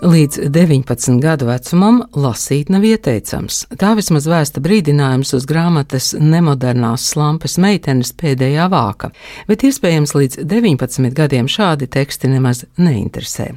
[0.00, 3.66] Līdz 19 gadu vecumam lasīt nav ieteicams.
[3.76, 9.10] Tā vismaz vēsta brīdinājums uz grāmatas nemodernās slampes meitenes pēdējā vāka,
[9.44, 13.50] bet iespējams līdz 19 gadiem šādi teksti nemaz neinteresē.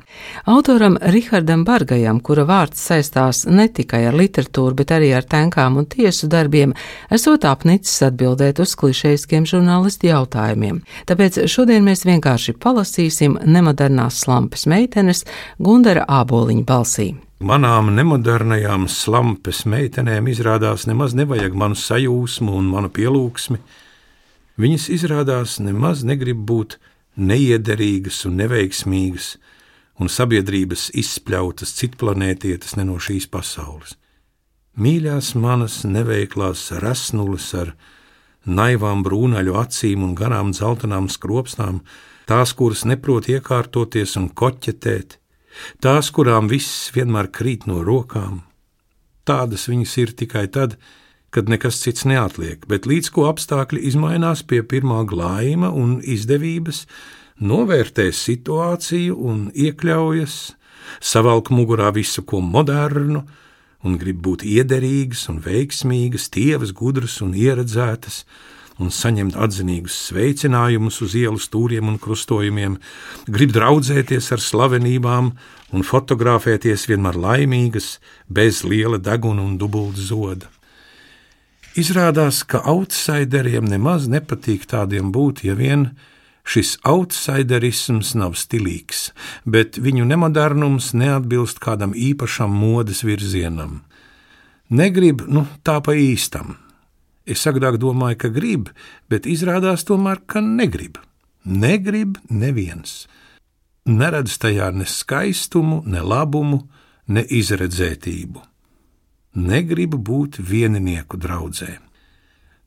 [0.52, 5.88] Autoram Rihardam Bargajam, kura vārds saistās ne tikai ar literatūru, bet arī ar tenkām un
[5.88, 6.76] tiesu darbiem,
[7.08, 10.84] esot apnicis atbildēt uz klišejiskiem žurnālistu jautājumiem.
[11.08, 15.24] Tāpēc šodien mēs vienkārši palasīsim nemodernās slampes meitenes
[15.64, 17.08] Gundara Ābu āboliņa balsī.
[17.44, 23.60] Manām nemodernajām slampes meitenēm izrādās nemaz nevajag manu sajūsmu un manu pielūgsmi.
[24.58, 26.78] Viņas izrādās nemaz negrib būt
[27.18, 29.36] neiederīgas un neveiksmīgas,
[30.00, 33.98] un sabiedrības izspļautas citplanētietes ne no šīs pasaules.
[34.74, 37.76] Mīļās manas neveiklās rasnules ar
[38.46, 41.84] naivām brūnaļu acīm un garām dzeltenām skropstām,
[42.26, 45.20] tās, kuras neprot iekārtoties un koķetēt,
[45.84, 48.42] tās, kurām viss vienmēr krīt no rokām.
[49.24, 50.78] Tādas viņas ir tikai tad,
[51.34, 56.84] kad nekas cits neatliek, bet līdz ko apstākļi izmainās pie pirmā glājuma un izdevības,
[57.42, 60.36] novērtē situāciju un iekļaujas,
[61.02, 63.24] savalk mugurā visu, ko modernu,
[63.84, 68.24] un grib būt iederīgas un veiksmīgas, tievas, gudras un ieredzētas,
[68.82, 72.80] un saņemt atzinīgus sveicinājumus uz ielas stūriem un krustojumiem,
[73.28, 75.32] grib draudzēties ar slavenībām
[75.74, 80.50] un fotografēties vienmēr laimīgas, bez liela deguna un dubulta zoda.
[81.74, 85.88] Izrādās, ka outsideriem nemaz nepatīk tādiem būt, ja vien
[86.46, 89.08] šis outsiderisms nav stilīgs,
[89.46, 93.82] bet viņu nemodernums neatbilst kādam īpašam modes virzienam.
[94.70, 96.58] Negrib, nu, tā pa īstam,
[97.26, 98.70] Es agrāk domāju, ka grib,
[99.08, 101.00] bet izrādās tomēr, ka negrib.
[101.44, 103.06] Negrib neviens.
[103.88, 106.66] Neredz tajā ne skaistumu, ne labumu,
[107.08, 108.44] ne izredzētību.
[109.40, 111.80] Negrib būt vieninieku draudzē.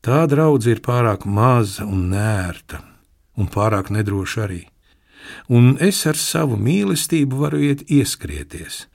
[0.01, 2.81] Tā draudzene ir pārāk maza un nērta,
[3.37, 4.65] un pārāk nedroša arī.
[5.49, 8.87] Un es ar savu mīlestību varu iet ieskrieties,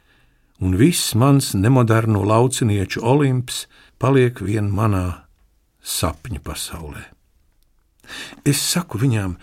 [0.62, 3.66] un viss mans nemoderno laucinieku olimps
[4.00, 5.31] paliek vien manā
[5.82, 7.04] sapņu pasaulē.
[8.46, 9.36] Es saku viņām,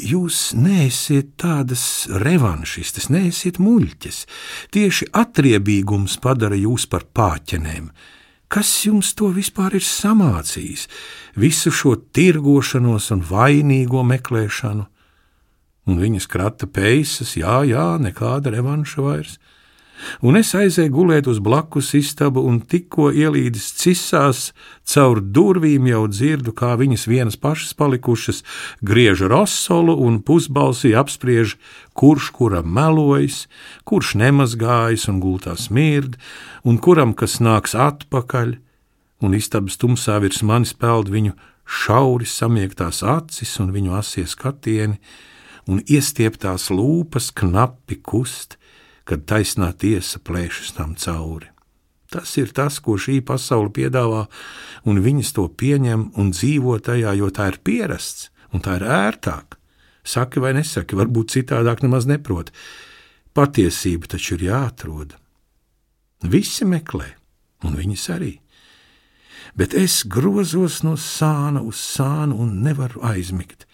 [0.00, 4.24] jūs neesiet tādas revanšistas, neesiet muļķes.
[4.74, 7.90] Tieši atriebīgums padara jūs par pāķenēm.
[8.48, 10.86] Kas jums to vispār ir samācījis?
[11.34, 14.86] Visu šo tirgošanos un vainīgo meklēšanu.
[15.86, 19.36] Un viņas krata peisas, jā, jā, nekāda revanša vairs
[20.22, 24.50] un es aizēju gulēt uz blakus istabu, un tikko ielīdis cisās,
[24.86, 28.42] caur durvīm jau dzirdu, kā viņas vienas pašas palikušas,
[28.82, 31.56] griež rosolu un pusbalsī apspriež,
[31.96, 33.46] kurš kuram melojas,
[33.84, 36.16] kurš nemazgājas un gultā smird,
[36.64, 38.56] un kuram kas nāks atpakaļ,
[39.24, 41.34] un istabas tumsā virs manis peld viņu
[41.66, 45.00] šauri samiegtās acis un viņu asie skatieni,
[45.66, 48.54] un iestieptās lūpas knapi kust,
[49.06, 51.52] kad taisnā tiesa plēšas tam cauri.
[52.10, 54.26] Tas ir tas, ko šī pasaule piedāvā,
[54.86, 59.58] un viņas to pieņem un dzīvo tajā, jo tā ir pierasts un tā ir ērtāk.
[60.06, 62.52] Saki vai nesaki, varbūt citādāk nemaz neprot.
[63.34, 65.16] Patiesība taču ir jāatrod.
[66.22, 67.08] Visi meklē,
[67.66, 68.36] un viņas arī.
[69.58, 73.66] Bet es grozos no sāna uz sānu un nevaru aizmigt.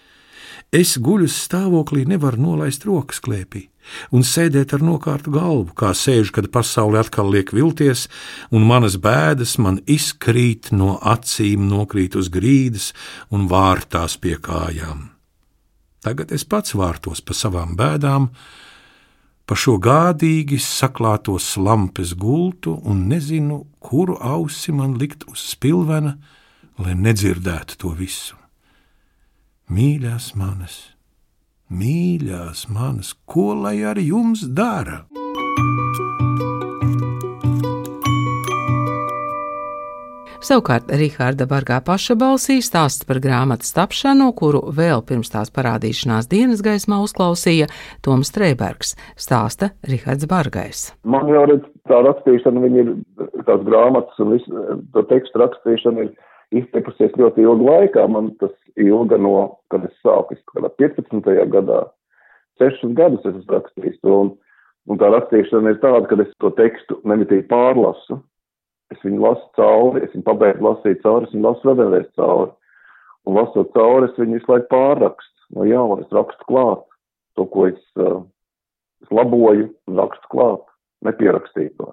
[0.73, 3.69] Es guļu stāvoklī, nevaru nolaist rokas klēpī
[4.15, 8.09] un sēdēt ar nokārtu galvu, kā sēž, kad pasaule atkal liek vilties,
[8.51, 12.93] un manas bēdas man izkrīt no acīm, nokrīt uz grīdas
[13.31, 15.09] un vārtās pie kājām.
[16.03, 18.31] Tagad es pats vārtos pa savām bēdām,
[19.47, 26.17] pa šo gādīgi saklāto slampes gultu un nezinu, kuru ausi man likt uz spilvena,
[26.83, 28.39] lai nedzirdētu to visu.
[29.73, 30.92] Mīļās manas!
[31.73, 35.07] Mīļās manas, ko lai ar jums dara?
[40.45, 46.61] Savukārt Rīgārda Bargā paša balsī stāsts par grāmatas tapšanu, kuru vēl pirms tās parādīšanās dienas
[46.67, 47.71] gaismā uzklausīja
[48.05, 50.83] Toms Streibergs, stāsta Rihards Bargais.
[51.09, 52.93] Man jau redz, tā rakstīšana, viņa ir
[53.49, 56.13] tās grāmatas un visu to tekstu rakstīšana ir
[56.61, 58.07] iztepusies ļoti ilgu laikā.
[58.11, 61.29] Man tas ilga no, kad es sāku, kādā 15.
[61.53, 61.85] gadā,
[62.61, 64.33] 6 gadus es rakstījis to, un,
[64.91, 68.21] un tā rakstīšana ir tāda, ka es to tekstu nemitīgi pārlasu.
[68.93, 72.51] es viņu lasu cauri, es viņu pabeigtu lasīt cauri, es viņu lasu vēlreiz cauri.
[73.25, 76.85] Un lasot cauri, es viņu visu laiku pārrakstu no jauna, es rakstu klāt
[77.39, 78.21] to, ko es, uh,
[79.05, 80.65] es laboju, rakstu klāt,
[81.07, 81.93] nepierakstīju to.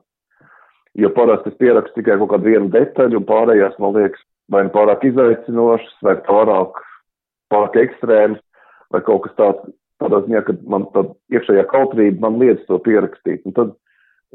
[1.00, 4.74] Jo parasti es pierakstu tikai kaut kādu vienu detaļu, un pārējās, man liekas, vai nu
[4.74, 6.82] pārāk izaicinošas, vai pārāk,
[7.54, 8.42] pārāk ekstrēmas,
[8.94, 11.06] vai kaut kas tāds, tādā ziņā, ka man tā
[11.36, 13.46] iekšējā kautrība man liedz to pierakstīt.
[13.46, 13.74] Un tad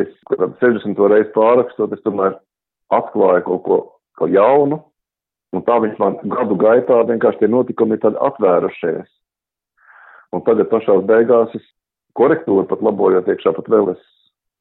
[0.03, 0.99] es, kad 60.
[1.11, 2.37] reizi pārakstot, es tomēr
[2.95, 3.79] atklāju kaut ko,
[4.21, 4.81] ko jaunu,
[5.55, 9.09] un tā viņš man gadu gaitā vienkārši tie notikumi ir tad atvērušies.
[10.35, 11.65] Un tagad pašās beigās es
[12.19, 14.03] korektūru pat labojot iekšā, pat vēl es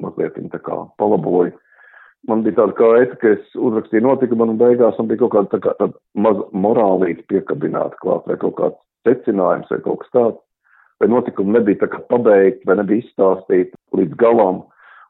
[0.02, 1.54] mazliet tā kā palaboju.
[2.30, 5.74] Man bija tāda kaita, ka es uzrakstīju notikumu un beigās man bija kaut kāda kā
[5.80, 10.40] tāda maz morālīte piekabināta klāt vai kaut kāds secinājums vai kaut kas tāds.
[11.02, 14.62] Vai notikumi nebija tā kā pabeigti vai nebija izstāstīti līdz galam.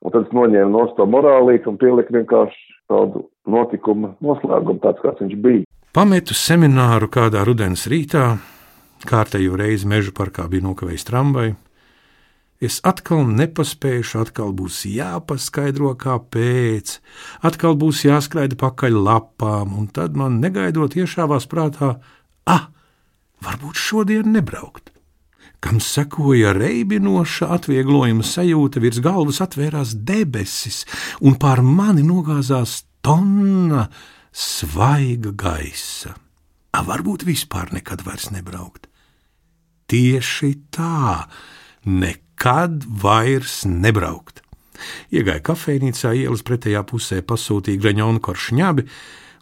[0.04, 5.22] Un tad es noņēmu no to morālīti un pieliku vienkārši tādu notikumu noslēgumu, tāds kāds
[5.22, 5.68] viņš bija.
[5.94, 8.32] Pametu semināru kādā rudens rītā,
[9.06, 11.54] kārtējo reizi meža parkā bija nokavējis tramvaju.
[12.64, 16.94] Es atkal nepaspējuši, atkal būs jāpaskaidro, kāpēc,
[17.44, 21.98] atkal būs jāskraida pakaļ lapām, un tad man negaidot iešāvās prātā,
[22.48, 22.70] ah,
[23.44, 24.94] varbūt šodien nebraukt.
[25.64, 30.84] Kam sekoja reibinoša atvieglojuma sajūta, virs galvas atvērās debesis,
[31.20, 33.90] un pār mani nogāzās tonna
[34.32, 36.16] svaiga gaisa.
[36.72, 38.88] A, varbūt vispār nekad vairs nebraukt.
[39.92, 41.28] Tieši tā,
[41.84, 42.23] nekad
[43.04, 44.42] vairs nebraukt.
[45.14, 48.86] Iegāju kafejnīcā, ielas pretējā pusē pasūtīju graņonu koršņabi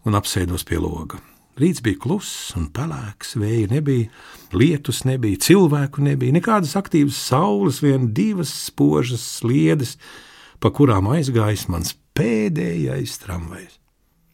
[0.06, 1.22] un apsēdos pie loga.
[1.60, 4.10] Rīts bija kluss un pelēks, vēja nebija,
[4.56, 9.98] lietus nebija, cilvēku nebija, nekādas aktīvas saules, vien divas spožas sliedes,
[10.64, 13.78] pa kurām aizgājis mans pēdējais tramvajs.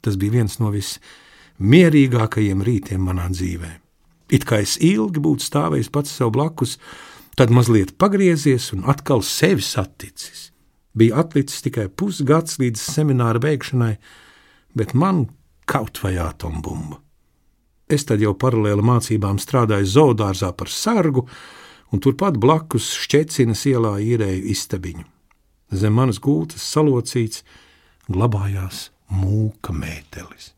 [0.05, 3.81] Tas bija viens no vismierīgākajiem rītiem manā dzīvēm.
[4.31, 6.77] It kā es ilgi būtu stāvējis pats sev blakus,
[7.37, 10.49] tad mazliet pagriezies un atkal sevi saticis.
[10.97, 13.93] Bija atlicis tikai pusgads līdz semināra beigšanai,
[14.73, 15.27] bet man
[15.69, 16.97] kaut vai atombumba.
[17.87, 21.27] Es tad jau paralēli mācībām strādāju zoodārzā par sargu,
[21.93, 25.05] un turpat blakus šķecinas ielā īrēju istabiņu.
[25.77, 27.45] Zem manas gultas salocīts
[28.09, 30.53] glabājās mūka mētelis.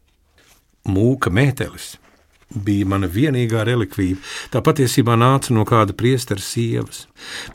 [0.90, 1.98] Mūka mētelis
[2.50, 4.18] bija mana vienīgā relikvija.
[4.54, 7.06] Tā patiesībā nāca no kāda priestera sievas.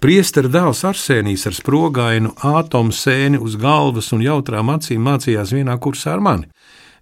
[0.03, 6.15] Priestera dēls Arsēnijas ar sprogainu atomu sēni uz galvas un jautrām acīm mācījās vienā kursā
[6.15, 6.49] ar mani.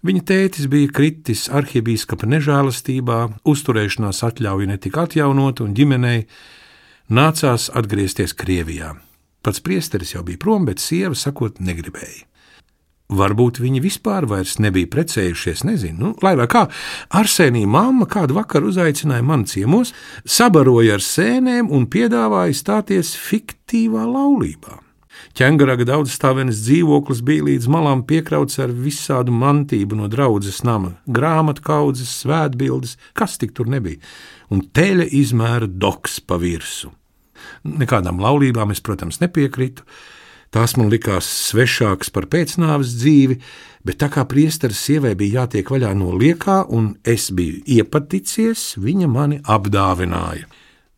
[0.02, 6.24] Viņa tētis bija kritis arhibīskapa nežēlastībā, uzturēšanās atļauja netika atjaunota un ģimenei
[7.12, 8.96] nācās atgriezties Krievijā.
[9.42, 12.31] Pats priesteris jau bija prom, bet sieva sakot negribēja.
[13.12, 14.24] Varbūt viņi vispār
[14.58, 15.98] nebija precējušies, nezinu.
[15.98, 16.68] Nu, lai vai kā,
[17.10, 19.92] Arsenija mamma kādu vakaru uzaicināja mani ciemos,
[20.24, 24.78] sabaroja ar sēnēm un piedāvāja stāties fiktīvā laulībā.
[25.36, 32.10] Ķēngaraga daudzstāvenes dzīvoklis bija līdz malām piekrauts ar visādu mantību no draudzes nama, grāmatu kaudzes,
[32.22, 34.00] svētbildes, kas tik tur nebija,
[34.52, 36.92] un teļa izmēra doks pa virsmu.
[37.68, 39.86] Nekādām laulībām es, protams, nepiekrītu,
[40.52, 43.38] Tās man likās svešākas par pēcnāves dzīvi,
[43.88, 49.08] bet tā kā priesteris sievai bija jātiek vaļā no liekā, un es biju iepaticies, viņa
[49.08, 50.44] mani apdāvināja.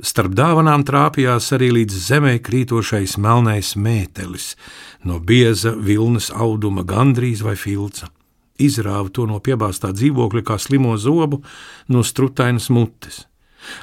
[0.03, 4.57] Starp dāvanām trāpījās arī līdz zemē krītošais melnais mētelis,
[5.07, 8.11] no bieza vilnas auduma gandrīz vai filca.
[8.59, 11.45] Izrāva to no piebāztā dzīvokļa kā slimo zobu
[11.87, 13.23] no strutainas mutes.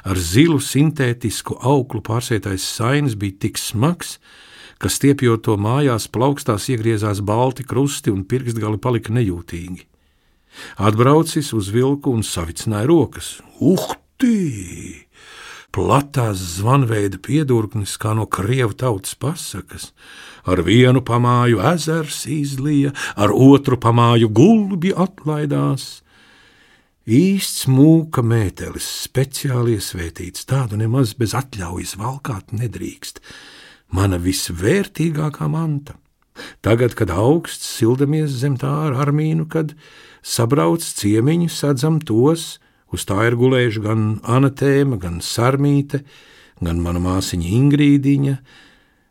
[0.04, 4.51] Ar zilu sintētisku auklu pārsētais sainis bija tik smags, ka
[4.90, 9.84] stiepjot to mājās, plaukstās iegriezās balti krusti un pirkstgali palika nejūtīgi.
[10.82, 13.36] Atbraucis uz vilku un savicināja rokas.
[13.60, 15.06] Uhti!
[15.72, 19.92] Platās zvanveida piedurknis, kā no krievu tautas pasakas,
[20.44, 26.02] ar vienu pamāju ezers izlija, ar otru pamāju gulbi atlaidās.
[27.08, 33.22] Īsts mūka mētelis, speciāli iesvētīts, tādu nemaz bez atļaujas valkāt nedrīkst
[33.92, 35.98] mana visvērtīgākā manta.
[36.64, 39.74] Tagad, kad augsts sildamies zem tā ar armīnu, kad
[40.24, 42.56] sabrauc ciemiņi, sadzam tos,
[42.92, 46.02] uz tā ir gulējuši gan Anatēma, gan Sarmīte,
[46.62, 48.36] gan mana māsiņa Ingrīdiņa,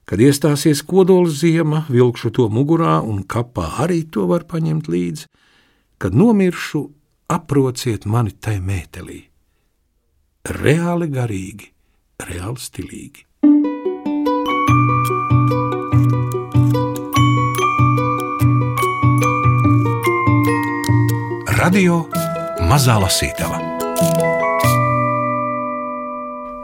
[0.09, 5.27] kad iestāsies kodola ziema, vilkšu to mugurā un kapā arī to var paņemt līdzi,
[6.01, 6.87] kad nomiršu,
[7.31, 9.21] aprociet mani tai mētelī.
[10.51, 11.69] Reāli garīgi,
[12.25, 13.30] reāli stilīgi.
[21.61, 22.07] Radio
[22.65, 23.59] Mazā Lasītava.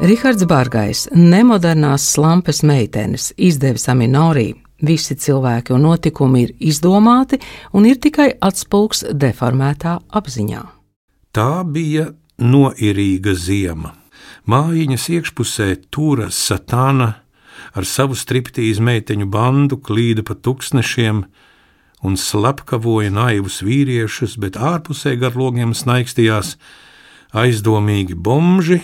[0.02, 4.48] Rihards Bārgais, nemodernās slampes meitenes, izdevis Aminorī.
[4.82, 7.38] Visi cilvēki un notikumi ir izdomāti
[7.78, 10.64] un ir tikai atspūgs deformētā apziņā.
[11.30, 12.08] Tā bija
[12.42, 13.94] noirīga ziema.
[14.50, 17.12] Mājiņas iekšpusē tūra satāna
[17.78, 21.28] ar savu striptīzu meiteņu bandu klīda pa tuksnešiem
[22.08, 26.56] un slepkavoja naivus vīriešus, bet ārpusē gar logiem snaigstījās
[27.36, 28.80] aizdomīgi bomži,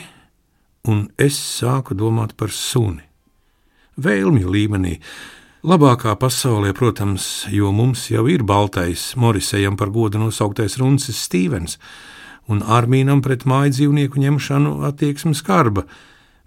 [0.88, 3.06] un es sāku domāt par suni.
[4.04, 4.98] Vēlmju līmenī.
[5.64, 11.78] Labākā pasaulē, protams, jo mums jau ir baltais, Morisejam par godu nosauktais runcis Stīvens,
[12.52, 15.86] un Armīnam pret māju dzīvnieku ņemšanu attieksmes skarba,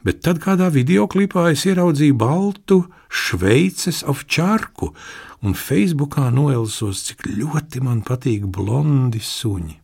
[0.05, 4.93] bet tad kādā videoklipā es ieraudzīju baltu Šveices ovčārku
[5.47, 9.79] un Facebookā noelsos, cik ļoti man patīk blondi suņi.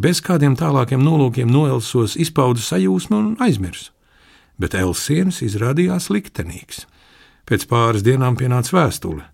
[0.00, 3.92] Bez kādiem tālākiem nolūkiem noelsos, izpaudu sajūsmu un aizmirsu.
[4.58, 6.86] Bet Elsienas izrādījās liktenīgs.
[7.46, 9.26] Pēc pāris dienām pienāca vēstule.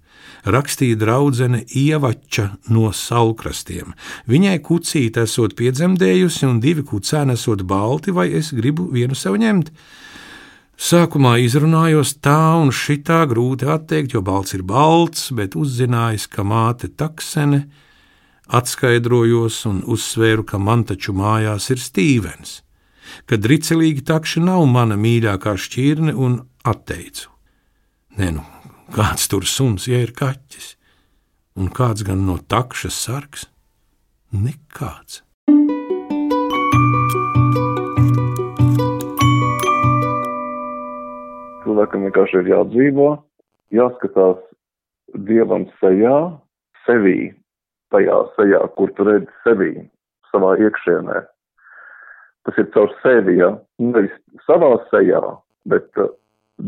[0.45, 3.95] Rakstīja draudzene Ievača no salkrastiem.
[4.29, 9.71] Viņai kucīte esot piedzemdējusi, un divi kucēni esot balti, vai es gribu vienu sev ņemt.
[10.75, 16.91] Sākumā izrunājos tā un šitā grūti atteikt, jo balts ir balts, bet uzzinājis, ka māte
[16.91, 17.65] taksene,
[18.51, 22.59] atskaidrojos un uzsvēru, ka man taču mājās ir Stīvens,
[23.25, 27.31] ka dricelīgi takši nav mana mīļākā šķirne un atteicu.
[28.19, 28.45] Nē, nu,
[28.95, 30.75] kāds tur suns, ja ir kaķis,
[31.59, 33.49] un kāds gan no takšas sargs?
[34.35, 35.24] Nekāds.
[41.75, 43.09] Cilvēkam vienkārši ir jādzīvo,
[43.75, 44.39] jāskatās
[45.27, 46.31] dievam sejā,
[46.87, 47.35] sevī,
[47.91, 49.73] tajā sejā, kur tu redzi sevī,
[50.31, 51.25] savā iekšienē.
[52.45, 54.15] Tas ir caur sevi, ja nevis
[54.47, 55.23] savā sejā,
[55.67, 56.13] bet uh,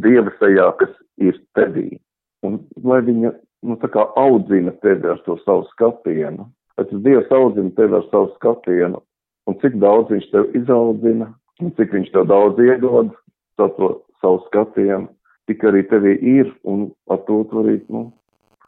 [0.02, 0.90] dieva sejā, kas
[1.22, 2.00] ir tevī.
[2.42, 3.32] Un lai viņa,
[3.62, 8.08] nu, tā kā audzina tevi ar to savu skatienu, lai tas dievs audzina tevi ar
[8.10, 9.02] savu skatienu,
[9.46, 11.30] un cik daudz viņš tev izaudzina,
[11.62, 13.14] un cik viņš tev daudz iedod,
[13.56, 15.08] to savu skatienu,
[15.50, 18.08] tik arī tevī ir, un ar to tu arī, nu,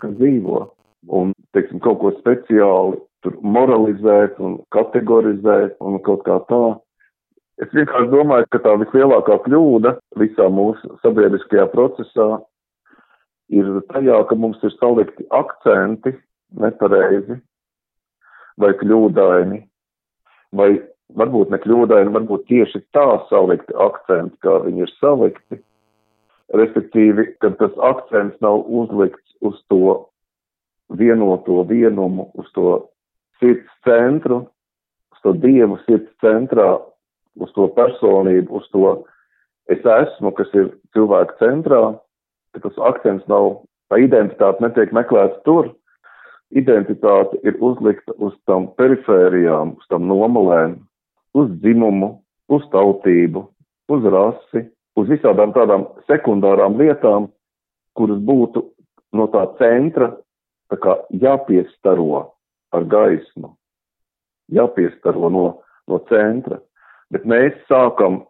[0.05, 0.67] dzīvo.
[1.15, 6.63] Un, teiksim, kaut ko speciāli tur moralizēt un kategorizēt un kaut kā tā.
[7.59, 12.29] Es vienkārši domāju, ka tā vislielākā kļūda visā mūsu sabiedriskajā procesā
[13.51, 16.15] ir tajā, ka mums ir salikti akcenti
[16.59, 17.41] nepareizi
[18.59, 19.59] vai kļūdaini,
[20.59, 20.71] vai
[21.17, 25.61] varbūt ne kļūdaini, varbūt tieši tā salikti akcenti, kā viņi ir salikti.
[26.57, 30.09] Respektīvi, kad tas akcents nav uzlikts uz to
[30.89, 32.89] vienoto vienumu, uz to
[33.41, 34.47] sirds centru,
[35.13, 36.79] uz to dievu sirds centrā,
[37.37, 38.95] uz to personību, uz to
[39.69, 41.83] es esmu, kas ir cilvēka centrā,
[42.57, 43.61] ka tas akcents nav,
[43.93, 45.75] tā identitāte netiek meklēta tur,
[46.57, 50.79] identitāte ir uzlikta uz tam perifērijām, uz tam nomalēm,
[51.37, 52.19] uz dzimumu,
[52.49, 53.45] uz tautību,
[53.93, 54.65] uz rasi,
[54.97, 57.29] uz visādām tādām sekundārām lietām,
[57.97, 58.65] kuras būtu
[59.17, 60.13] no tā centra
[60.69, 62.25] tā kā jāpiestaro
[62.77, 63.55] ar gaismu,
[64.53, 65.47] jāpiestaro no,
[65.89, 66.61] no centra.
[67.13, 68.23] Bet mēs sākam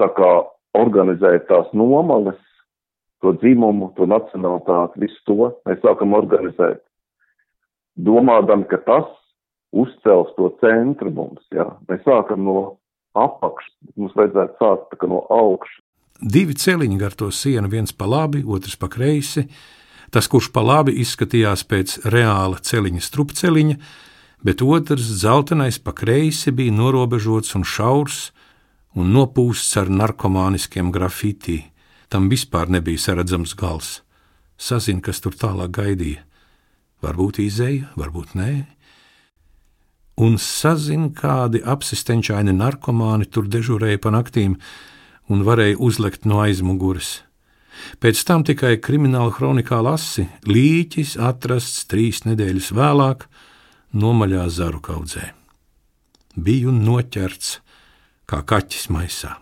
[0.00, 0.32] tā kā
[0.76, 2.40] organizēt tās nomales,
[3.24, 6.82] to dzimumu, to nacionalitāti, visu to mēs sākam organizēt,
[7.96, 9.08] domādam, ka tas
[9.72, 11.42] uzcels to centru mums.
[11.54, 11.68] Jā.
[11.88, 12.58] Mēs sākam no
[13.16, 15.82] apakšas, mums vajadzētu sākt no augšas.
[16.16, 19.46] Divi celiņi gar to sienu, viens pa labi, otrs pa kreisi.
[20.14, 23.76] Tas, kurš pa labi izskatījās pēc reāla celiņa strupceļiņa,
[24.46, 28.30] bet otrs, zeltainais pa kreisi, bija norobežots un šaurs
[28.96, 31.66] un nopūsts ar narkomāniskiem grafitī.
[32.08, 34.00] Tam vispār nebija saredzams gals.
[34.56, 36.22] Sazin, kas tur tālāk gaidīja.
[37.04, 38.52] Varbūt izēja, varbūt nē
[40.16, 44.56] un sazina, kādi apsistenčaini narkomāni tur dežurēja pa naktīm
[45.28, 47.20] un varēja uzlekt no aizmugures.
[48.00, 53.26] Pēc tam tikai krimināla kronikā lasi, līķis atrasts trīs nedēļas vēlāk
[53.92, 55.32] nomaļā zaru kaudzē.
[56.36, 57.58] Biju noķerts
[58.28, 59.36] kā kaķis maisā.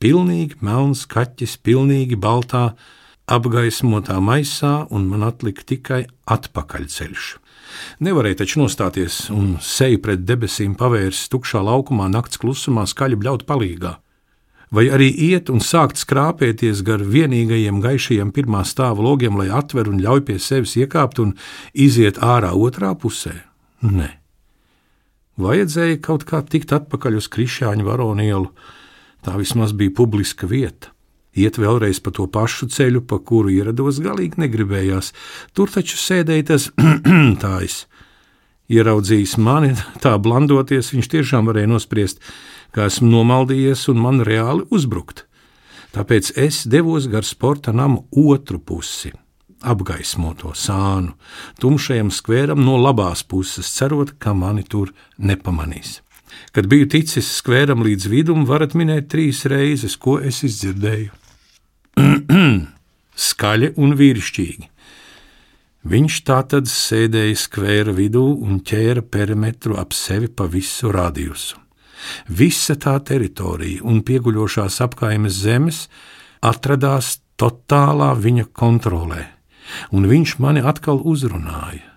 [0.00, 2.70] Pilnīgi melns kaķis, pilnīgi baltā,
[3.28, 7.28] apgaismotā maisā, un man atlika tikai atpakaļceļš.
[8.00, 13.96] Nevarēja taču nostāties un seju pret debesīm pavērst tukšā laukumā nakts klusumā skaļi bļaut palīgā.
[14.70, 19.98] Vai arī iet un sākt skrāpēties gar vienīgajiem gaišajiem pirmā stāva logiem, lai atver un
[19.98, 21.34] ļauj pie sevis iekāpt un
[21.74, 23.34] iziet ārā otrā pusē?
[23.82, 24.12] Nē.
[25.40, 28.52] Vajadzēja kaut kā tikt atpakaļ uz Krišāņu varonielu.
[29.26, 30.94] Tā vismaz bija publiska vieta.
[31.38, 35.12] Iet vēlreiz pa to pašu ceļu, pa kuru ierados, galīgi negribējās.
[35.54, 36.68] Tur taču sēdēja tas
[37.42, 37.84] tājs.
[38.70, 42.22] Ieraudzījis mani, tā blandoties, viņš tiešām varēja nospriest,
[42.74, 45.26] ka esmu nomaldījies un man reāli uzbrukt.
[45.94, 49.10] Tāpēc es devos gar sporta namu otru pusi,
[49.66, 51.16] apgaismoto sānu,
[51.58, 55.98] tumšajam skvēram no labās puses, cerot, ka mani tur nepamanīs.
[56.54, 61.10] Kad biju ticis skvēram līdz vidum, varat minēt trīs reizes, ko es izdzirdēju.
[63.30, 64.68] Skaļi un vīrišķīgi.
[65.90, 71.56] Viņš tā tad sēdēja skvēra vidū un ķēra perimetru ap sevi pa visu radiusu.
[72.28, 75.86] Visa tā teritorija un pieguļošās apkaimes zemes
[76.44, 79.24] atradās totālā viņa kontrolē,
[79.96, 81.89] un viņš mani atkal uzrunāja.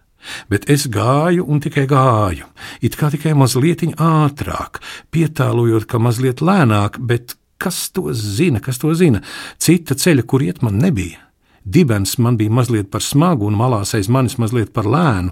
[0.52, 2.48] Bet es gāju un tikai gāju,
[2.82, 4.80] it kā tikai mazliet ātrāk,
[5.12, 9.24] pietālojot, ka mazliet lēnāk, bet kas to zina, kas to zina?
[9.58, 11.20] Cita ceļa, kur iet man nebija.
[11.64, 15.32] Dibens man bija mazliet par smagu, un malās aiz manis mazliet par lēnu,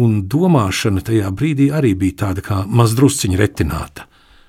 [0.00, 4.06] un domāšana tajā brīdī arī bija tāda kā mazdrusciņa retināta.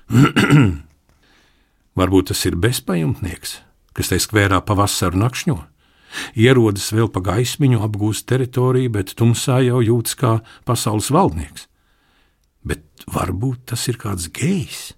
[1.98, 3.58] Varbūt tas ir bezpajumtnieks,
[3.92, 5.58] kas te skvērā pavasaru nakšņo.
[6.36, 10.32] Ierodas vēl pa gaismiņu, apgūst teritoriju, bet tumsā jau jūtas kā
[10.68, 11.68] pasaules valdnieks.
[12.64, 14.92] Bet varbūt tas ir kāds gejs,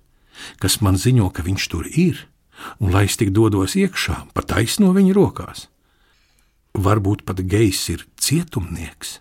[0.62, 2.26] kas man ziņo, ka viņš tur ir,
[2.78, 5.68] un lai es tik dodos iekšā, pa taisno viņa rokās.
[6.78, 9.18] Varbūt pat gejs ir cietumnieks,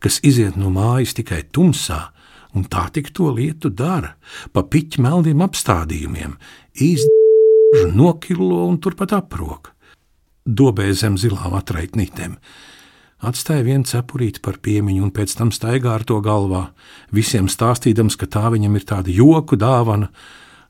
[0.00, 2.08] kas iziet no mājas tikai tumsā,
[2.56, 4.16] un tā tik to lietu dara,
[4.52, 6.38] pa piķu meldiem apstādījumiem,
[6.72, 9.74] īsti nokilo un turpat aprok
[10.48, 12.38] dobē zem zilām atraitnītēm.
[13.18, 16.68] Atstāja vienu cepurīti par piemiņu un pēc tam staigā ar to galvā,
[17.10, 20.12] visiem stāstīdams, ka tā viņam ir tāda joku dāvana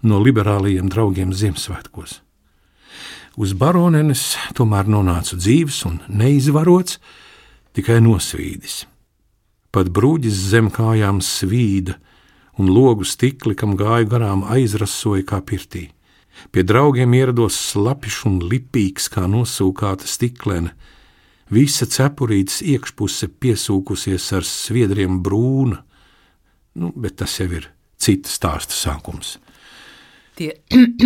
[0.03, 2.23] no liberālajiem draugiem Ziemassvētkos.
[3.38, 6.97] Uz baronenes tomēr nonāca dzīves un neizvarots,
[7.77, 8.87] tikai nosvīdis.
[9.71, 11.99] Pat brūģis zem kājām svīda,
[12.59, 15.91] un logu stikli, kam gāju garām, aizrasoja kā pirtī.
[16.53, 20.74] Pie draugiem ierados slapjš un lipīgs kā nosūkāta stiklene.
[21.53, 25.81] Visa cepurītes iekšpuse piesūkusies ar sviedriem brūna,
[26.79, 29.37] nu, bet tas jau ir cita stāsta sākums.
[30.38, 30.53] Tie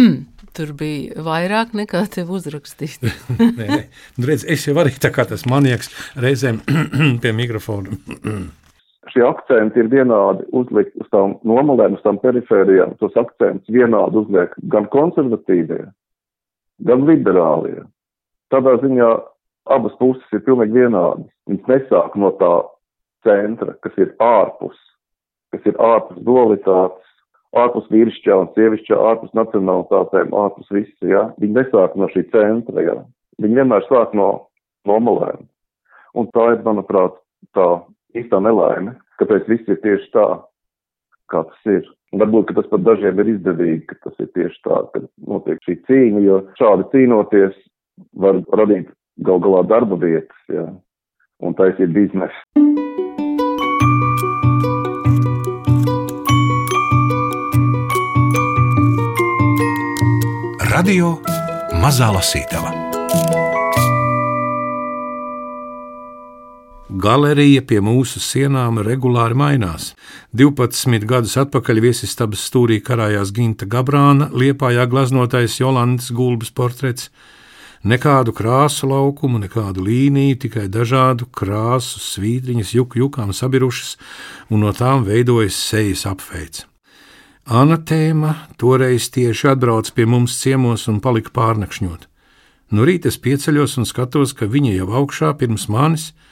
[0.57, 3.01] tur bija vairāk nekā tev uzrakstīts.
[3.61, 3.85] Nē,
[4.19, 6.61] nu, redz, es jau arī tā kā tas manieks reizēm
[7.23, 7.97] pie mikrofona
[9.13, 12.97] šie akcenti ir vienādi uzlikt uz tām nomalēm, uz tām perifērijām.
[13.01, 15.85] Tos akcentus vienādi uzliek gan konservatīvie,
[16.89, 17.85] gan liberālie.
[18.53, 19.11] Tādā ziņā
[19.73, 21.29] abas puses ir pilnīgi vienādas.
[21.49, 22.53] Viņas nesāk no tā
[23.27, 24.77] centra, kas ir ārpus,
[25.55, 27.09] kas ir ārpus dualitātes,
[27.57, 31.25] ārpus vīrišķā un sievišķā, ārpus nacionalitātēm, ārpus visa, ja.
[31.43, 32.99] Viņi nesāk no šī centra, ja.
[33.43, 34.29] Viņi vienmēr sāk no
[34.89, 35.47] nomalēm.
[36.19, 37.15] Un tā ir, manuprāt,
[37.57, 37.69] tā
[38.19, 40.27] īstā nelaime, kāpēc viss ir tieši tā,
[41.33, 41.85] kā tas ir.
[42.13, 46.25] Varbūt, tas pat dažiem ir izdevīgi, ka tas ir tieši tā, ka notiek šī cīņa,
[46.27, 47.57] jo šādi cīnoties
[48.21, 48.93] var radīt
[49.25, 50.67] gal galā darba vietas, jā,
[51.41, 52.45] un taisīt biznesu.
[60.73, 61.17] Radio
[61.81, 62.92] Mazā Lasītava
[66.93, 69.95] Galerija pie mūsu sienām regulāri mainās.
[70.37, 77.09] 12 gadus atpakaļ viesistabas stūrī karājās Ginta Gabrāna, liepājā glaznotais Jolantas gulbas portrets.
[77.89, 83.97] Nekādu krāsu laukumu, nekādu līniju, tikai dažādu krāsu svītriņas, juk jukām sabirušas,
[84.53, 86.67] un no tām veidojas sejas apveids.
[87.49, 92.05] Anatēma toreiz tieši atbrauc pie mums ciemos un palika pārnakšņot.
[92.77, 96.29] No rīta es pieceļos un skatos, ka viņa jau augšā pirms manis ir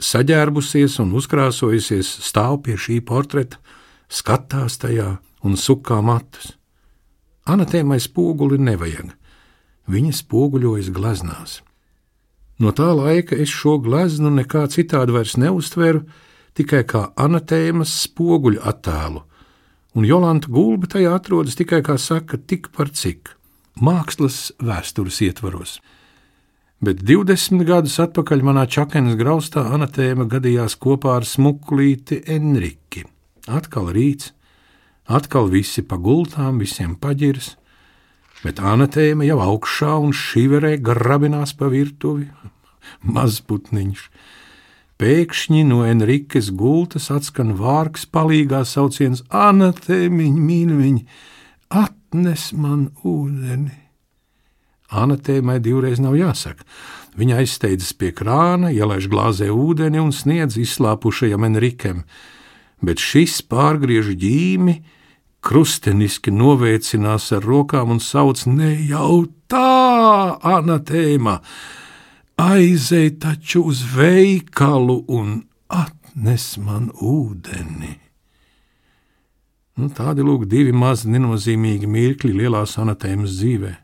[0.00, 3.60] saģērbusies un uzkrāsojusies, stāv pie šī portreta,
[4.10, 6.54] skatās tajā un sukā matus.
[7.50, 9.12] Anatēmai spoguli nevajag,
[9.90, 11.60] viņa spoguļojas gleznās.
[12.60, 16.04] No tā laika es šo gleznu nekā citādi vairs neuztveru,
[16.58, 19.22] tikai kā anatēmas spoguļu attēlu,
[19.96, 23.32] un Jolanta gulba tajā atrodas tikai, kā saka, tik par cik
[23.80, 25.78] mākslas vēstures ietvaros
[26.80, 33.04] bet 20 gadus atpakaļ manā čakenes graustā anatēma gadījās kopā ar smukulīti Enriki.
[33.48, 34.32] Atkal rīts,
[35.04, 37.54] atkal visi pa gultām, visiem paģirs,
[38.44, 42.30] bet anatēma jau augšā un šīverē grabinās pa virtuvi.
[43.14, 44.06] Mazputniņš.
[45.00, 50.98] Pēkšņi no Enrikas gultas atskan vārks, palīgā sauciens: Anatēmiņ, mīļiņ,
[51.72, 53.89] atnes man ūdeni!
[54.90, 56.66] Anatēmai divreiz nav jāsaka.
[57.18, 62.04] Viņa aizsteidzas pie krāna, ielaiž glāzē ūdeni un sniedz izslāpušajam Enrikam,
[62.82, 64.76] bet šis pārgriež ģīmi,
[65.42, 71.40] krusteniski novēcinās ar rokām un sauc: Ne jau tā, Anatēma!
[72.40, 77.98] Aizej taču uz veikalu un atnes man ūdeni!
[79.80, 83.78] Nu, tādi lūk, divi mazi nenozīmīgi mirkļi lielās anatēmas dzīvēm.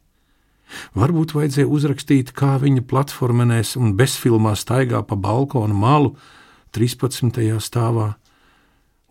[0.98, 6.16] Varbūt vajadzēja uzrakstīt, kā viņa platformenēs un bezfilmā staigā pa balkonu malu
[6.74, 7.30] 13.
[7.62, 8.14] stāvā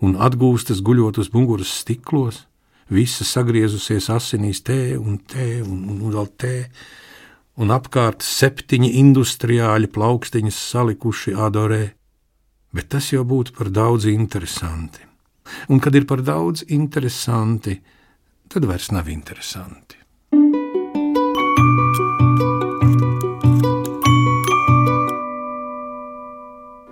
[0.03, 2.43] un atgūstas guļot uz muguras stiklos,
[2.91, 6.55] visa sagriezusies asinīs tē un tē un, un, un vēl tē,
[7.63, 11.83] un apkārt septiņi industriāļi plaukstiņas salikuši adorē,
[12.75, 15.01] bet tas jau būtu par daudz interesanti.
[15.71, 17.77] Un kad ir par daudz interesanti,
[18.49, 20.04] tad vairs nav interesanti.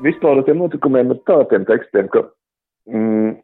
[0.03, 2.25] Vispār ar tiem notikumiem ir tādiem tekstiem, ka
[2.91, 3.35] mm,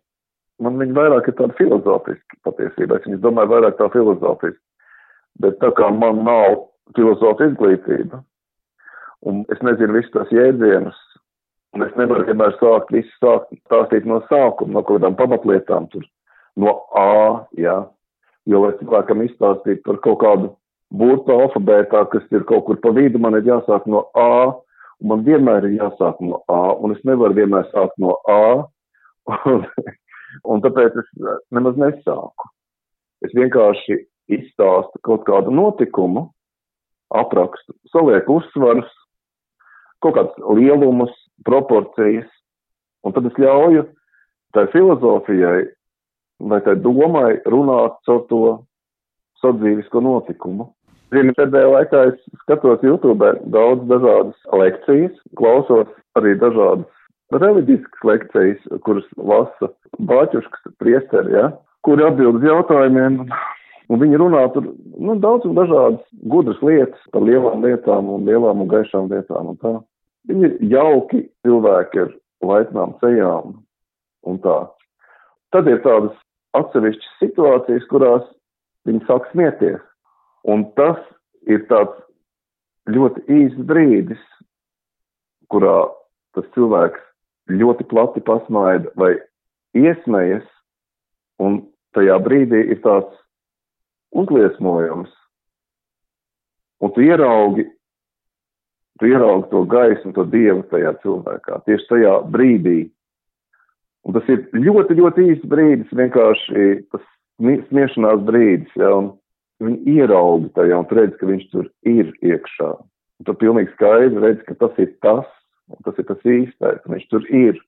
[0.65, 3.00] man viņi vairāk ir tādi filozofiski patiesībā.
[3.00, 4.62] Es viņus domāju vairāk tā filozofiski.
[5.39, 6.65] Bet tā kā man nav
[6.98, 8.24] filozofa izglītība,
[9.30, 10.98] un es nezinu visus tos jēdzienus,
[11.76, 16.08] un es nevaru vienmēr sākt visu sākt stāstīt no sākuma, no kaut kādām pamatlietām, tur
[16.60, 17.78] no A, jā,
[18.50, 20.50] jo lai cilvēkam izstāstītu par kaut kādu
[20.89, 24.58] burtu alfabētā, kas ir kaut kur pa vidu, man ir jāsāk no A,
[25.00, 28.68] Un man vienmēr ir jāsāk no A, un es nevaru vienmēr sākt no A,
[29.52, 29.64] un,
[30.44, 31.12] un tāpēc es
[31.56, 32.50] nemaz nesāku.
[33.24, 36.30] Es vienkārši izstāstu kaut kādu notikumu,
[37.16, 38.90] aprakstu, salieku uzsvarus,
[40.04, 41.14] kaut kādus lielumus,
[41.48, 42.28] proporcijas,
[43.04, 43.86] un tad es ļauju
[44.56, 45.68] tai filozofijai
[46.50, 48.42] vai tai domai runāt caur to
[49.42, 50.70] sadzīvisko notikumu.
[51.10, 56.86] Zini, pēdējā laikā es skatos YouTube daudz dažādas lekcijas, klausos arī dažādas
[57.34, 59.72] reliģiskas lekcijas, kuras lasa
[60.10, 61.50] bāķuškas priesteri, ja,
[61.86, 63.24] kuri atbild uz jautājumiem.
[63.89, 64.67] Un viņi runā tur
[65.02, 69.58] nu, daudz un dažādas gudras lietas par lielām lietām un lielām un gaišām lietām un
[69.63, 69.74] tā.
[70.30, 72.12] Viņi ir jauki cilvēki ar
[72.45, 73.56] laipnām sejām
[74.30, 74.60] un tā.
[75.50, 76.13] Tad ir tādas
[76.54, 78.26] atsevišķas situācijas, kurās
[78.86, 79.82] viņi sāk smieties.
[80.47, 80.99] Un tas
[81.49, 81.97] ir tāds
[82.89, 84.21] ļoti īsts brīdis,
[85.52, 85.89] kurā
[86.38, 87.02] tas cilvēks
[87.49, 89.15] ļoti plati pasmaida vai
[89.78, 90.45] iesmējas,
[91.41, 91.63] un
[91.97, 93.15] tajā brīdī ir tāds
[94.15, 95.10] uzliesmojums,
[96.80, 97.65] un tu ieraugi,
[98.99, 102.80] tu ieraugi to gaismu, to dievu tajā cilvēkā, tieši tajā brīdī.
[104.08, 107.04] Un tas ir ļoti, ļoti īsts brīdis, vienkārši tas
[107.39, 109.12] smiešanās brīdis, ja, un
[109.60, 112.69] Viņi ierauga tajā un redz, ka viņš tur ir iekšā.
[113.19, 115.28] Un tu pilnīgi skaidri redz, ka tas ir tas,
[115.67, 117.60] un tas ir tas īstais, un viņš tur ir.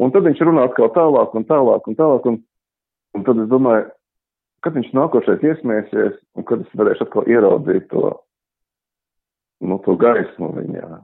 [0.00, 2.38] Un tad viņš runā atkal tālāk un tālāk un tālāk, un,
[3.18, 3.88] un tad es domāju,
[4.64, 8.12] kad viņš nākošais iesmēsies, un kad es varēšu atkal ieraudzīt to,
[9.66, 11.00] nu, to gaismu viņā.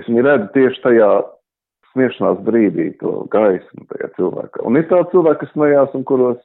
[0.00, 1.10] Es viņu redzu tieši tajā
[1.92, 4.64] smiešanās brīdī, to gaismu tajā cilvēkā.
[4.66, 6.40] Un ir tādi cilvēki, kas smējās un kuros,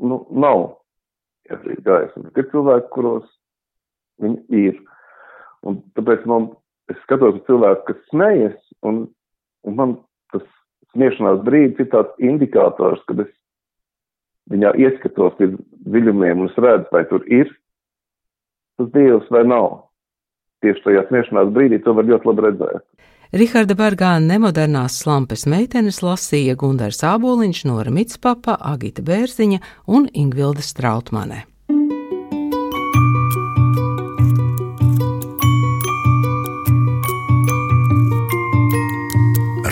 [0.00, 0.78] nu, nav
[1.50, 2.26] ietrīt gaismu.
[2.28, 3.26] Bet ir cilvēki, kuros
[4.22, 4.80] viņi ir.
[5.64, 6.50] Un tāpēc man,
[6.92, 9.06] es skatos uz cilvēku, kas smejas, un,
[9.64, 9.96] un man
[10.32, 10.44] tas
[10.92, 13.32] smiešanās brīdis ir tāds indikators, kad es
[14.52, 15.50] viņā ieskatos pie
[15.88, 17.48] dziļumiem un es redzu, vai tur ir
[18.78, 19.84] tas dievs vai nav.
[20.64, 22.84] Tieši tajā smiešanās brīdī to var ļoti labi redzēt.
[23.34, 29.58] Riharda Bergāna nemodernās slampes meitenes lasīja Gundars Āboliņš, Nora Mitspapa, Agita Bērziņa
[29.90, 31.42] un Ingvilda Strautmane.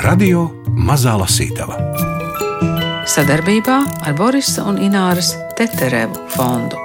[0.02, 1.78] Radio Mazā Lasītava
[3.06, 6.82] Sadarbībā ar Borisa un Ināras Teterevu fondu.